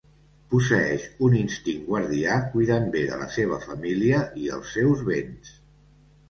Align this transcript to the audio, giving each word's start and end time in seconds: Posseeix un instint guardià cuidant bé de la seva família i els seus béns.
Posseeix 0.51 1.03
un 1.27 1.35
instint 1.39 1.83
guardià 1.89 2.37
cuidant 2.55 2.87
bé 2.97 3.03
de 3.11 3.19
la 3.25 3.27
seva 3.37 3.61
família 3.67 4.23
i 4.47 4.51
els 4.57 4.73
seus 4.79 5.05
béns. 5.13 5.55